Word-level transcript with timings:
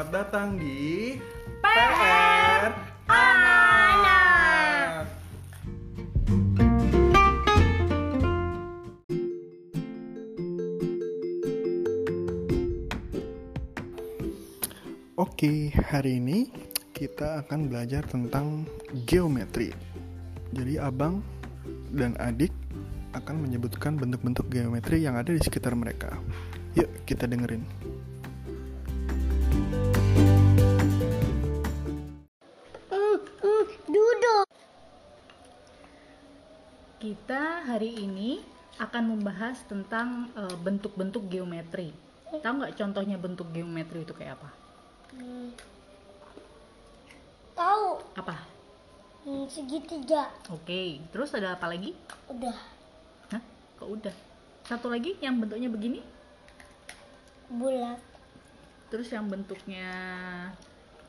Selamat 0.00 0.32
datang 0.32 0.56
di 0.56 1.12
PR 1.60 2.72
Anak. 3.04 5.04
Oke, 15.20 15.68
hari 15.68 16.16
ini 16.16 16.48
kita 16.96 17.44
akan 17.44 17.68
belajar 17.68 18.00
tentang 18.08 18.64
geometri. 19.04 19.68
Jadi 20.56 20.80
abang 20.80 21.20
dan 21.92 22.16
adik 22.16 22.56
akan 23.12 23.44
menyebutkan 23.44 24.00
bentuk-bentuk 24.00 24.48
geometri 24.48 25.04
yang 25.04 25.20
ada 25.20 25.28
di 25.28 25.44
sekitar 25.44 25.76
mereka. 25.76 26.16
Yuk 26.72 26.88
kita 27.04 27.28
dengerin. 27.28 27.79
Kita 37.00 37.64
hari 37.64 37.96
ini 37.96 38.44
akan 38.76 39.16
membahas 39.16 39.64
tentang 39.64 40.28
eh, 40.36 40.56
bentuk-bentuk 40.60 41.32
geometri. 41.32 41.96
Tahu 42.28 42.60
nggak 42.60 42.76
contohnya 42.76 43.16
bentuk 43.16 43.48
geometri 43.56 44.04
itu 44.04 44.12
kayak 44.12 44.36
apa? 44.36 44.52
Tahu. 47.56 48.04
Apa? 48.20 48.44
Hmm, 49.24 49.48
segitiga. 49.48 50.28
Oke, 50.52 51.00
terus 51.08 51.32
ada 51.32 51.56
apa 51.56 51.72
lagi? 51.72 51.96
Udah. 52.28 52.56
Hah? 53.32 53.40
Kok 53.80 53.88
udah? 53.96 54.14
Satu 54.68 54.92
lagi 54.92 55.16
yang 55.24 55.40
bentuknya 55.40 55.72
begini? 55.72 56.04
Bulat. 57.48 57.96
Terus 58.92 59.08
yang 59.08 59.24
bentuknya 59.24 59.88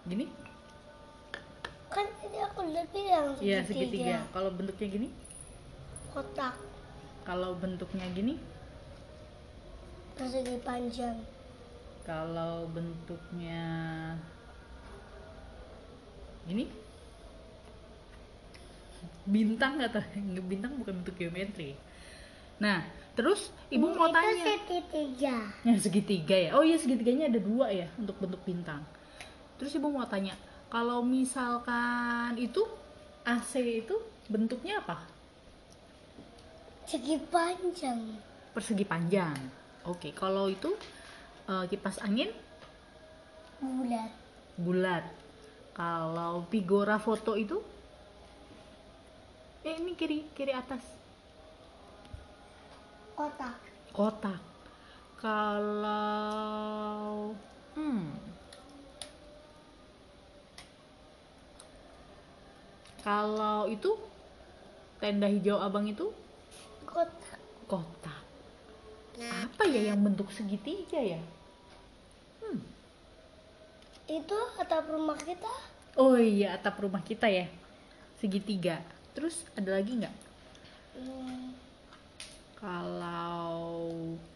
gini? 0.07 0.31
Kan 1.91 2.07
tadi 2.23 2.39
aku 2.39 2.63
udah 2.63 2.85
bilang 2.95 3.35
segitiga. 3.35 3.43
Iya, 3.43 3.59
segitiga. 3.67 4.15
Kalau 4.31 4.55
bentuknya 4.55 4.87
gini? 4.87 5.09
Kotak. 6.11 6.55
Kalau 7.23 7.55
bentuknya 7.55 8.03
gini? 8.11 8.35
Persegi 10.19 10.59
panjang. 10.59 11.17
Kalau 12.03 12.67
bentuknya 12.73 13.63
gini? 16.43 16.67
Bintang 19.23 19.79
nggak 19.79 19.91
tuh? 19.95 20.05
Bintang 20.51 20.75
bukan 20.75 20.99
bentuk 20.99 21.15
geometri. 21.15 21.77
Nah, 22.59 22.83
terus 23.15 23.49
ibu 23.71 23.89
mau 23.89 24.11
Itu 24.11 24.17
tanya. 24.17 24.43
segitiga. 24.45 25.35
Yang 25.63 25.79
segitiga 25.87 26.35
ya? 26.37 26.49
Oh 26.57 26.63
iya 26.65 26.77
segitiganya 26.77 27.31
ada 27.31 27.39
dua 27.41 27.71
ya 27.71 27.87
untuk 27.97 28.19
bentuk 28.19 28.41
bintang. 28.43 28.83
Terus 29.57 29.73
ibu 29.77 29.87
mau 29.89 30.05
tanya, 30.05 30.35
kalau 30.67 31.01
misalkan 31.05 32.35
itu 32.37 32.65
AC 33.21 33.85
itu 33.85 33.95
bentuknya 34.27 34.81
apa? 34.81 35.10
Segi 36.85 37.15
panjang. 37.31 37.99
Persegi 38.51 38.83
panjang. 38.83 39.37
Oke, 39.87 40.11
kalau 40.13 40.45
itu 40.51 40.75
eh, 41.49 41.65
kipas 41.69 41.97
angin 42.03 42.29
Bulat. 43.61 44.09
bulat. 44.57 45.05
Kalau 45.71 46.45
figura 46.49 46.97
foto 46.97 47.37
itu 47.37 47.61
eh 49.61 49.77
ini 49.77 49.93
kiri 49.93 50.25
kiri 50.33 50.49
atas 50.51 50.81
Kotak. 53.13 53.57
kotak. 53.93 54.41
Kalau 55.21 56.09
hmm 57.77 58.09
kalau 63.05 63.69
itu 63.69 63.93
tenda 64.97 65.29
hijau 65.29 65.61
abang 65.61 65.85
itu 65.85 66.09
Kotak. 66.91 67.39
kotak. 67.71 68.21
Apa 69.21 69.63
ya 69.69 69.81
yang 69.93 69.99
bentuk 70.05 70.27
segitiga 70.37 70.99
ya? 70.99 71.21
Hmm. 72.41 72.59
Itu 74.19 74.37
atap 74.61 74.85
rumah 74.93 75.17
kita. 75.17 75.53
Oh 75.95 76.15
iya 76.19 76.47
atap 76.57 76.75
rumah 76.83 77.01
kita 77.09 77.27
ya 77.31 77.45
segitiga. 78.19 78.75
Terus 79.15 79.35
ada 79.57 79.71
lagi 79.77 79.91
nggak? 79.99 80.15
Hmm, 80.95 81.53
Kalau 82.55 83.57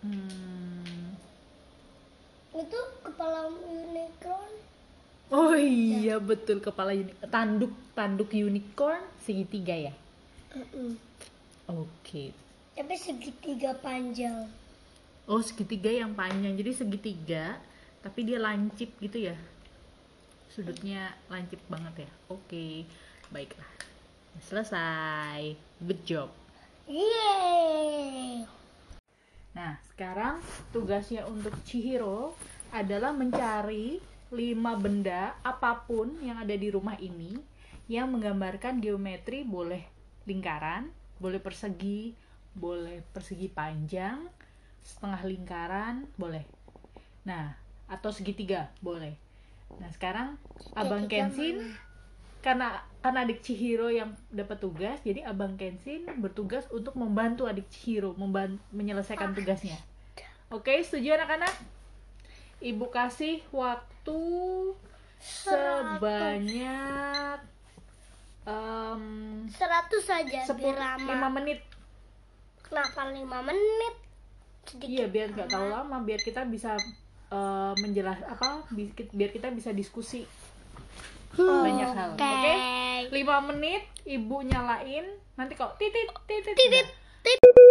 hmm, 0.01 1.13
itu 2.55 2.79
kepala 3.05 3.39
unicorn. 3.51 4.53
oh 5.29 5.53
iya 5.57 6.15
betul 6.17 6.57
kepala 6.63 6.91
uni 6.97 7.13
tanduk 7.33 7.73
tanduk 7.97 8.29
unicorn 8.33 9.01
segitiga 9.25 9.75
ya. 9.77 9.93
Mm-mm. 10.55 10.97
Oke. 11.67 12.33
Tapi 12.75 12.95
segitiga 12.99 13.71
panjang. 13.79 14.51
Oh 15.31 15.39
segitiga 15.39 15.87
yang 15.87 16.11
panjang. 16.11 16.59
Jadi 16.59 16.71
segitiga 16.75 17.55
tapi 18.03 18.27
dia 18.27 18.35
lancip 18.35 18.91
gitu 18.99 19.31
ya? 19.31 19.35
Sudutnya 20.51 21.15
lancip 21.31 21.57
banget 21.71 22.03
ya? 22.03 22.11
Oke 22.27 22.83
baiklah. 23.31 23.71
Selesai. 24.43 25.55
Good 25.79 26.03
job. 26.03 26.29
Yeay. 26.85 28.45
nah 29.55 29.79
sekarang 29.87 30.43
tugasnya 30.75 31.23
untuk 31.31 31.55
Chihiro 31.63 32.35
adalah 32.75 33.15
mencari 33.15 34.03
lima 34.35 34.75
benda 34.75 35.31
apa 35.41 35.79
pun 35.87 36.11
yang 36.19 36.43
ada 36.43 36.51
di 36.53 36.67
rumah 36.67 36.99
ini 36.99 37.39
yang 37.87 38.11
menggambarkan 38.11 38.83
geometri. 38.83 39.47
Boleh 39.47 39.87
lingkaran 40.27 40.91
boleh 41.19 41.39
persegi 41.39 42.11
boleh 42.55 43.03
persegi 43.11 43.47
panjang 43.47 44.27
setengah 44.81 45.21
lingkaran 45.23 46.07
boleh. 46.15 46.43
Nah 47.27 47.55
atau 47.85 48.09
segitiga 48.09 48.71
boleh. 48.79 49.13
Nah 49.77 49.89
sekarang 49.91 50.39
abang 50.73 51.05
Kensin 51.05 51.75
karena 52.39 52.77
karena 53.01 53.25
adik 53.25 53.41
Chihiro 53.41 53.89
yang 53.89 54.13
dapat 54.29 54.57
tugas 54.57 55.01
jadi 55.01 55.25
abang 55.25 55.57
Kensin 55.57 56.05
bertugas 56.21 56.65
untuk 56.69 56.93
membantu 56.95 57.45
adik 57.45 57.67
Chihiro 57.69 58.13
memban- 58.15 58.61
menyelesaikan 58.71 59.33
tugasnya. 59.33 59.77
Oke 60.47 60.79
setuju 60.79 61.17
anak-anak? 61.17 61.51
Ibu 62.61 62.87
kasih 62.87 63.41
waktu 63.51 64.19
sebanyak 65.19 67.39
em, 68.45 69.03
Seratus 69.49 70.03
saja 70.05 70.39
sepuluh 70.45 70.77
biar 70.77 71.01
lama. 71.01 71.09
lima 71.09 71.29
menit 71.33 71.59
Kenapa 72.65 73.13
lima 73.13 73.45
menit? 73.45 73.95
Sedikit. 74.65 74.87
Iya 74.89 75.05
biar 75.07 75.27
nggak 75.31 75.47
terlalu 75.47 75.69
lama 75.71 75.97
biar 76.01 76.19
kita 76.19 76.41
bisa 76.49 76.73
eh, 77.29 77.73
menjelas 77.79 78.19
apa 78.25 78.65
bi- 78.73 78.91
biar 78.91 79.29
kita 79.29 79.53
bisa 79.53 79.69
diskusi 79.69 80.25
banyak 81.35 81.91
hal. 81.93 82.09
Oke. 82.15 82.47
Lima 83.11 83.43
menit 83.43 83.83
ibu 84.07 84.41
nyalain 84.41 85.05
nanti 85.35 85.53
kok 85.53 85.77
titit 85.77 86.07
titit. 86.25 86.55
Titit. 86.55 86.87
udah. 86.87 87.65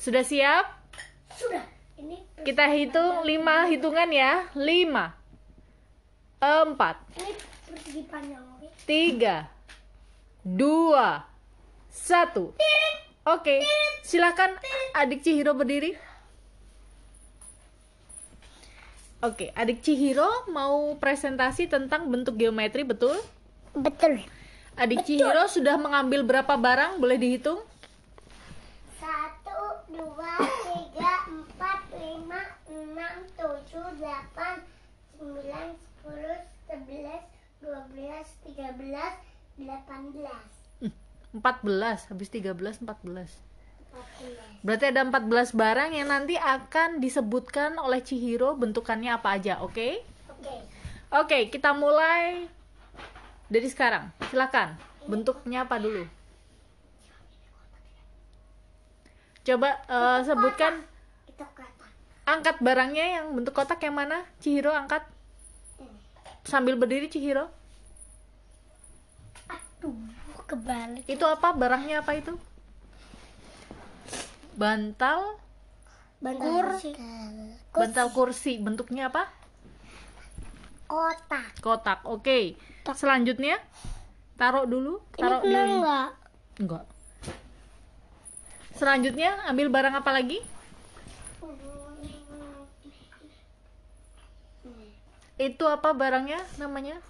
Sudah 0.00 0.24
siap? 0.24 0.64
Sudah. 1.36 1.60
Ini 2.00 2.16
Kita 2.40 2.72
hitung 2.72 3.20
lima 3.28 3.68
hitungan 3.68 4.08
ya. 4.08 4.48
Lima, 4.56 5.12
empat, 6.40 6.96
ini. 7.20 7.32
Tiga, 8.86 9.50
dua, 10.46 11.26
satu. 11.90 12.54
Oke, 13.26 13.62
silakan 14.06 14.54
adik 14.96 15.22
Chihiro 15.26 15.52
berdiri. 15.54 15.98
Oke, 19.20 19.52
adik 19.52 19.84
Chihiro 19.84 20.48
mau 20.48 20.96
presentasi 20.96 21.68
tentang 21.68 22.08
bentuk 22.08 22.40
geometri, 22.40 22.88
betul? 22.88 23.20
Betul. 23.76 24.24
Adik 24.80 25.04
Chihiro 25.04 25.44
sudah 25.44 25.76
mengambil 25.76 26.24
berapa 26.24 26.56
barang? 26.56 26.96
Boleh 26.96 27.20
dihitung? 27.20 27.60
Satu, 28.96 29.84
dua, 29.92 30.40
tiga, 30.72 31.28
empat, 31.28 31.80
lima, 32.00 32.40
enam, 32.64 33.14
tujuh, 33.36 33.86
delapan, 34.00 34.64
sembilan, 35.20 35.66
sepuluh, 35.76 36.40
sebelas, 36.64 37.22
dua 37.60 37.80
belas, 37.92 38.26
tiga 38.42 38.72
belas, 38.74 39.14
delapan 39.60 40.00
belas, 40.16 40.50
14, 41.30 42.10
habis 42.10 42.28
13, 42.32 42.82
14. 42.82 42.82
empat 42.82 42.98
belas. 43.06 43.30
Berarti 44.60 44.84
ada 44.90 45.06
14 45.06 45.54
barang 45.54 45.90
yang 45.94 46.08
nanti 46.10 46.34
akan 46.36 46.98
disebutkan 46.98 47.78
oleh 47.78 48.02
Chihiro 48.02 48.58
bentukannya 48.58 49.14
apa 49.14 49.38
aja, 49.38 49.62
oke? 49.62 50.02
Oke. 50.36 50.54
Oke, 51.10 51.38
kita 51.50 51.74
mulai 51.74 52.46
dari 53.50 53.66
sekarang. 53.66 54.10
Silakan. 54.30 54.78
Bentuknya 55.10 55.66
apa 55.66 55.78
dulu? 55.80 56.06
Coba 59.42 59.80
eh, 59.88 60.18
sebutkan 60.22 60.84
angkat 62.28 62.62
barangnya 62.62 63.18
yang 63.18 63.26
bentuk 63.34 63.56
kotak 63.56 63.82
yang 63.82 63.96
mana? 63.96 64.22
Cihiro 64.38 64.70
angkat. 64.70 65.02
Sambil 66.44 66.74
berdiri 66.76 67.06
Cihiro. 67.06 67.48
Aduh, 69.48 69.96
kebalik. 70.48 71.04
Itu 71.06 71.24
apa? 71.28 71.52
Barangnya 71.52 72.02
apa 72.02 72.16
itu? 72.16 72.34
Bantal, 74.56 75.40
Bantal 76.20 76.52
kursi. 76.52 76.90
bantal 77.72 78.06
kursi. 78.12 78.52
Bentuknya 78.60 79.08
apa? 79.08 79.24
Kotak. 80.84 81.56
Kotak. 81.64 82.04
Oke. 82.04 82.58
Selanjutnya 82.92 83.56
taruh 84.34 84.66
dulu, 84.66 85.00
taruh 85.16 85.40
di 85.44 85.54
enggak? 85.54 86.10
Enggak. 86.60 86.84
Selanjutnya 88.74 89.44
ambil 89.48 89.68
barang 89.68 89.94
apa 89.96 90.10
lagi? 90.12 90.40
Itu 95.40 95.64
apa 95.64 95.96
barangnya 95.96 96.44
namanya? 96.60 97.00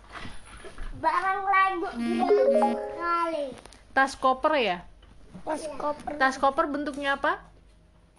Barang 1.03 1.43
lagu 1.51 1.91
bilang 1.99 2.31
sekali. 2.79 3.45
Tas 3.91 4.15
koper 4.15 4.55
ya? 4.55 4.79
Pas 5.43 5.59
koper 5.75 6.15
Tas 6.15 6.39
koper 6.39 6.71
bentuknya 6.71 7.19
apa? 7.19 7.43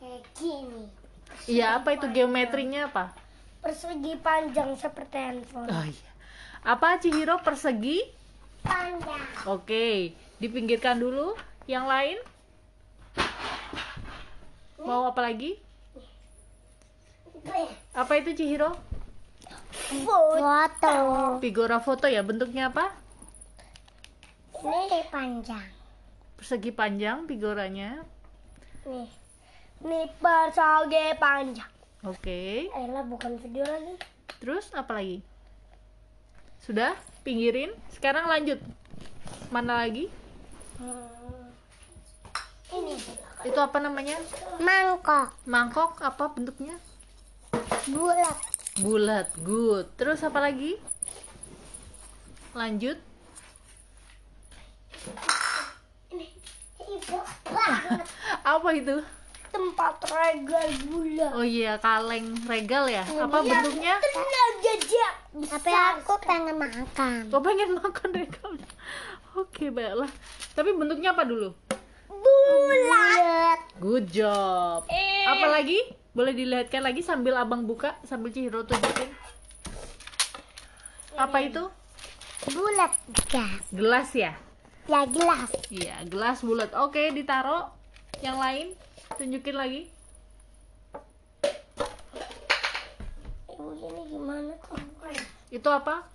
kayak 0.02 0.26
gini. 0.36 0.90
Iya, 1.48 1.80
apa 1.80 1.94
itu 1.96 2.10
geometrinya 2.10 2.90
apa? 2.92 3.14
Persegi 3.62 4.18
panjang 4.20 4.74
seperti 4.76 5.16
handphone. 5.16 5.70
Oh 5.70 5.86
iya. 5.86 6.12
Apa 6.66 6.98
Cihiro 6.98 7.38
persegi? 7.46 8.02
Panjang. 8.66 9.22
Oke, 9.46 10.18
dipinggirkan 10.42 10.98
dulu. 10.98 11.38
Yang 11.70 11.86
lain? 11.88 12.18
Mau 14.82 15.06
apa 15.06 15.22
lagi? 15.22 15.62
Apa 17.94 18.18
itu 18.18 18.34
Cihiro? 18.34 18.91
Foto. 19.72 20.96
Figura 21.40 21.80
foto 21.80 22.06
ya, 22.12 22.22
bentuknya 22.22 22.70
apa? 22.70 22.92
Ini 24.62 25.08
panjang. 25.10 25.68
Persegi 26.38 26.70
panjang 26.70 27.26
figuranya. 27.26 28.06
Nih. 28.86 29.10
Nih 29.82 30.06
persegi 30.22 31.18
panjang. 31.18 31.72
Oke. 32.06 32.70
Elah 32.70 33.06
bukan 33.06 33.42
video 33.42 33.66
lagi. 33.66 33.98
Terus 34.38 34.70
apa 34.74 35.02
lagi? 35.02 35.22
Sudah? 36.62 36.94
Pinggirin. 37.26 37.74
Sekarang 37.90 38.30
lanjut. 38.30 38.62
Mana 39.50 39.82
lagi? 39.82 40.10
Hmm. 40.78 41.50
Ini 42.72 42.96
Itu 43.42 43.60
apa 43.60 43.82
namanya? 43.82 44.16
mangkok 44.62 45.34
Mangkok 45.50 45.98
apa 46.00 46.30
bentuknya? 46.32 46.78
bulat. 47.90 48.51
Bulat. 48.80 49.28
Good. 49.44 50.00
Terus 50.00 50.24
apa 50.24 50.40
lagi? 50.40 50.80
Lanjut. 52.56 52.96
Apa 58.48 58.70
itu? 58.74 59.04
tempat 59.52 59.96
regal 60.08 60.68
bulat. 60.88 61.32
Oh 61.36 61.46
iya, 61.46 61.76
kaleng 61.78 62.32
regal 62.48 62.88
ya. 62.88 63.04
Apa 63.04 63.44
bentuknya? 63.44 64.00
Tenang 64.00 64.54
jajak. 64.64 65.14
Tapi 65.52 65.72
aku 65.76 66.14
pengen 66.24 66.56
makan. 66.56 67.22
Kau 67.28 67.44
pengen 67.44 67.76
makan 67.76 68.10
regalnya? 68.16 68.70
Oke, 69.40 69.68
baiklah. 69.72 70.12
Tapi 70.56 70.70
bentuknya 70.76 71.12
apa 71.12 71.24
dulu? 71.28 71.52
Bulat. 72.08 73.60
Good 73.80 74.08
job. 74.12 74.88
Eh. 74.88 75.28
Apa 75.28 75.48
lagi? 75.52 75.80
Boleh 76.12 76.36
dilihatkan 76.36 76.84
lagi 76.84 77.00
sambil 77.00 77.40
abang 77.40 77.64
buka, 77.64 77.96
sambil 78.04 78.36
Cihiro 78.36 78.68
tunjukin. 78.68 79.08
Apa 81.16 81.38
itu? 81.40 81.64
Bulat 82.52 82.92
gas. 83.32 83.64
Gelas 83.72 84.12
ya? 84.12 84.36
Ya 84.92 85.08
gelas. 85.08 85.48
Iya, 85.72 86.04
gelas 86.12 86.44
bulat. 86.44 86.76
Oke, 86.76 87.16
ditaruh. 87.16 87.72
Yang 88.20 88.38
lain, 88.44 88.68
tunjukin 89.16 89.56
lagi. 89.56 89.82
Ibu 93.56 93.72
ini 93.72 94.02
gimana 94.12 94.54
tuh? 94.68 94.84
Itu 95.48 95.70
apa? 95.72 96.12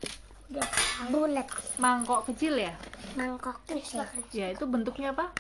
Udah 0.52 0.68
bulat. 1.08 1.48
Mangkok 1.80 2.28
kecil 2.28 2.60
ya? 2.60 2.76
Mangkok 3.16 3.64
kecil. 3.64 4.04
Ya, 4.36 4.52
itu 4.52 4.68
bentuknya 4.68 5.16
apa? 5.16 5.32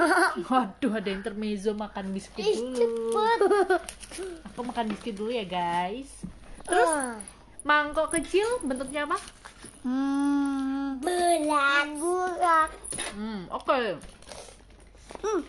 Waduh, 0.50 0.92
ada 0.96 1.10
intermezzo 1.10 1.76
makan 1.76 2.12
biskuit 2.14 2.46
dulu. 2.56 3.16
Aku 4.52 4.60
makan 4.64 4.92
biskuit 4.92 5.14
dulu 5.16 5.30
ya, 5.32 5.44
guys. 5.44 6.10
Terus 6.64 6.90
Mangkok 7.60 8.16
kecil 8.16 8.46
bentuknya 8.64 9.04
apa? 9.04 9.20
hmm, 9.84 11.00
bulat. 11.04 11.86
Bulat. 12.00 12.70
Hmm, 13.12 13.44
oke. 13.52 14.00
Hmm. 15.20 15.40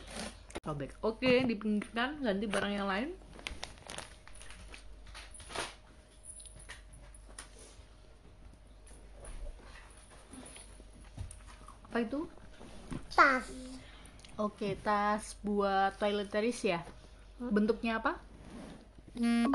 Sobek. 0.61 0.91
Oke, 1.01 1.47
dipinggirkan, 1.47 2.19
ganti 2.19 2.45
barang 2.51 2.73
yang 2.75 2.87
lain. 2.87 3.09
Apa 11.91 11.97
itu? 12.07 12.23
Tas. 13.11 13.47
Oke, 14.37 14.79
tas 14.79 15.35
buat 15.41 15.95
toiletries 15.97 16.59
ya. 16.63 16.79
Bentuknya 17.41 17.99
apa? 17.99 18.17
Hmm, 19.17 19.49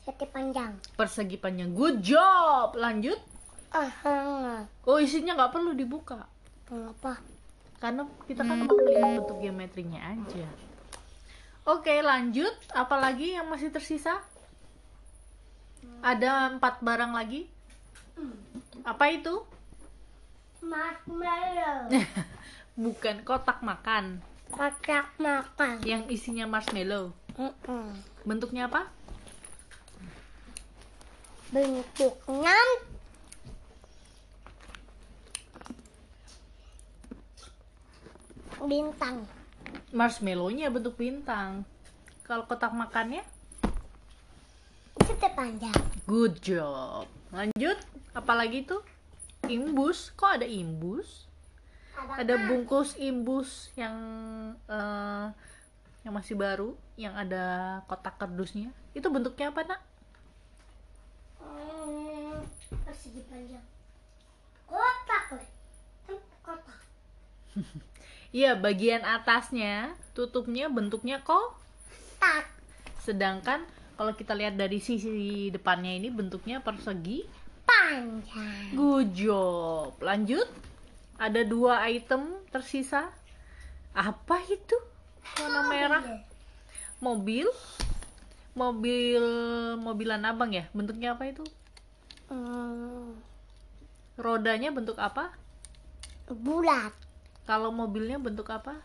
Seti 0.00 0.26
panjang. 0.26 0.74
Persegi 0.96 1.36
panjang. 1.38 1.70
Good 1.70 2.02
job. 2.02 2.74
Lanjut. 2.74 3.20
Ah, 3.70 4.66
Oh, 4.82 4.98
isinya 4.98 5.38
nggak 5.38 5.52
perlu 5.54 5.72
dibuka. 5.76 6.26
apa? 6.70 7.18
Karena 7.78 8.06
kita 8.26 8.42
kan 8.42 8.62
mau 8.62 8.70
melihat 8.70 9.22
bentuk 9.22 9.38
geometrinya 9.40 10.00
aja. 10.14 10.46
Oke, 11.64 12.02
lanjut. 12.02 12.52
Apalagi 12.70 13.38
yang 13.38 13.46
masih 13.48 13.70
tersisa? 13.70 14.18
Ada 16.00 16.52
empat 16.56 16.82
barang 16.82 17.12
lagi. 17.12 17.46
Apa 18.82 19.12
itu? 19.12 19.44
Marshmallow. 20.60 21.88
Bukan 22.80 23.28
kotak 23.28 23.60
makan 23.60 24.24
Kotak 24.48 25.12
makan. 25.20 25.84
yang 25.84 26.08
isinya 26.08 26.48
marshmallow. 26.48 27.12
Mm-mm. 27.36 27.92
Bentuknya 28.24 28.72
apa? 28.72 28.88
Bentuknya 31.52 32.56
bintang. 38.64 39.28
Marshmallownya 39.92 40.72
bentuk 40.72 40.96
bintang. 40.96 41.68
Kalau 42.24 42.48
kotak 42.48 42.72
makannya? 42.72 43.20
Seti 45.04 45.28
panjang. 45.36 45.76
Good 46.08 46.40
job. 46.40 47.04
Lanjut. 47.28 47.76
Apalagi 48.16 48.64
itu? 48.64 48.80
Imbus. 49.46 50.16
Kok 50.16 50.40
ada 50.40 50.46
imbus? 50.48 51.29
Ada 52.08 52.34
bungkus 52.48 52.96
imbus 52.96 53.68
yang 53.76 53.96
eh, 54.68 55.26
yang 56.00 56.14
masih 56.16 56.36
baru, 56.36 56.72
yang 56.96 57.12
ada 57.12 57.78
kotak 57.84 58.16
kardusnya. 58.16 58.72
Itu 58.96 59.12
bentuknya 59.12 59.52
apa, 59.52 59.60
Nak? 59.68 59.80
Hmm, 61.40 62.40
persegi 62.88 63.20
panjang. 63.28 63.64
Kotak, 64.64 65.24
Le. 65.36 65.44
Kotak. 66.40 66.78
Iya, 68.30 68.54
bagian 68.54 69.02
atasnya 69.02 69.98
tutupnya 70.14 70.70
bentuknya 70.70 71.18
kok. 71.18 71.58
Tak. 72.22 72.46
Sedangkan 73.02 73.66
kalau 73.98 74.14
kita 74.14 74.38
lihat 74.38 74.54
dari 74.54 74.78
sisi 74.78 75.50
depannya 75.50 75.98
ini 75.98 76.14
bentuknya 76.14 76.62
persegi. 76.62 77.26
Panjang. 77.66 78.70
Good 78.78 79.18
job. 79.18 79.98
Lanjut. 79.98 80.46
Ada 81.20 81.44
dua 81.44 81.84
item 81.92 82.32
tersisa. 82.48 83.12
Apa 83.92 84.40
itu? 84.48 84.76
Warna 85.36 85.60
merah. 85.68 86.04
Mobil. 87.04 87.44
Mobil 88.56 89.22
mobilan 89.76 90.24
abang 90.24 90.50
ya. 90.50 90.64
Bentuknya 90.72 91.12
apa 91.12 91.28
itu? 91.28 91.44
Hmm, 92.32 93.20
Rodanya 94.16 94.72
bentuk 94.72 94.96
apa? 94.96 95.36
bulat. 96.30 96.94
Kalau 97.42 97.74
mobilnya 97.74 98.22
bentuk 98.22 98.46
apa? 98.54 98.78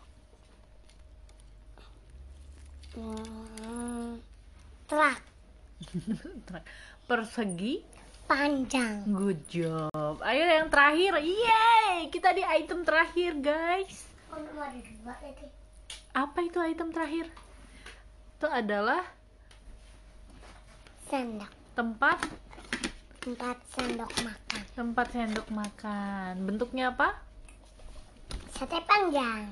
Hmm, 2.96 4.18
truk. 4.89 5.20
Persegi. 7.08 7.86
Panjang. 8.25 9.05
Good 9.05 9.41
job. 9.46 10.17
Ayo 10.25 10.44
yang 10.50 10.67
terakhir. 10.74 11.22
Yeay, 11.22 12.10
kita 12.10 12.34
di 12.34 12.41
item 12.41 12.82
terakhir, 12.82 13.38
guys. 13.38 14.10
Dua 14.34 15.13
tadi? 15.22 15.46
Apa 16.10 16.39
itu 16.41 16.58
item 16.58 16.89
terakhir? 16.89 17.29
Itu 18.36 18.50
adalah 18.50 19.05
Sendok. 21.05 21.53
tempat 21.77 22.17
Empat 23.25 23.58
sendok 23.74 24.10
makan. 24.22 24.62
tempat 24.77 25.08
sendok 25.10 25.48
makan. 25.50 26.34
Bentuknya 26.46 26.94
apa? 26.94 27.17
Sate 28.53 28.77
panjang. 28.86 29.50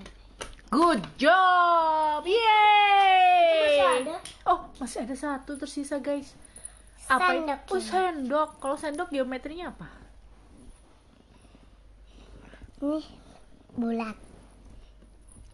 Good 0.69 1.01
job! 1.17 2.21
Yeay! 2.25 3.53
Masih 3.65 3.89
ada? 4.01 4.15
Oh, 4.45 4.59
masih 4.77 5.05
ada 5.05 5.15
satu 5.17 5.57
tersisa, 5.57 5.97
guys. 5.97 6.37
Apa? 7.11 7.35
Sendok 7.35 7.59
Oh, 7.67 7.79
ini. 7.79 7.83
sendok. 7.87 8.49
Kalau 8.59 8.77
sendok 8.79 9.09
geometrinya 9.11 9.75
apa? 9.75 9.89
Nih 12.83 13.05
bulat. 13.73 14.17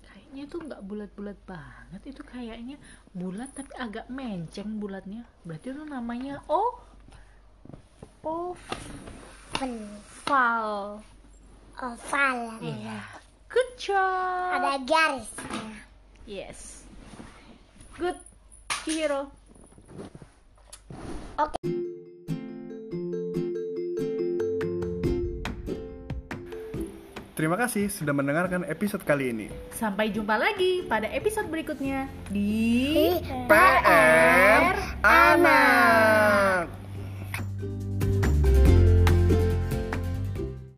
Kayaknya 0.06 0.42
itu 0.46 0.58
nggak 0.62 0.82
bulat-bulat 0.86 1.38
banget. 1.46 2.02
Itu 2.06 2.22
kayaknya 2.26 2.78
bulat 3.14 3.50
tapi 3.54 3.74
agak 3.78 4.10
menceng 4.10 4.78
bulatnya. 4.78 5.26
Berarti 5.46 5.74
itu 5.74 5.84
namanya 5.86 6.42
oh 6.50 6.82
oval. 8.26 11.02
Oval. 11.80 12.38
Iya. 12.62 13.00
Good 13.50 13.72
job. 13.82 14.54
Ada 14.54 14.78
garisnya. 14.86 15.74
Yes. 16.30 16.86
Good. 17.98 18.22
Chihiro. 21.40 21.80
Terima 27.40 27.56
kasih 27.56 27.88
sudah 27.88 28.12
mendengarkan 28.12 28.68
episode 28.68 29.08
kali 29.08 29.32
ini. 29.32 29.48
Sampai 29.72 30.12
jumpa 30.12 30.36
lagi 30.36 30.84
pada 30.92 31.08
episode 31.08 31.48
berikutnya 31.48 32.12
di 32.28 33.16
PR 33.48 34.76
Anak. 35.00 36.79